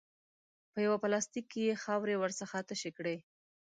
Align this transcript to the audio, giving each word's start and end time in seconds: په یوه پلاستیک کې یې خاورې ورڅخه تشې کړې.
په 0.71 0.77
یوه 0.85 0.97
پلاستیک 1.03 1.45
کې 1.51 1.61
یې 1.67 1.75
خاورې 1.83 2.15
ورڅخه 2.21 2.59
تشې 2.67 2.91
کړې. 2.97 3.17